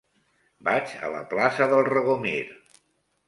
Vaig 0.69 0.95
a 1.07 1.11
la 1.15 1.19
plaça 1.33 1.67
del 1.73 1.83
Regomir. 1.91 2.43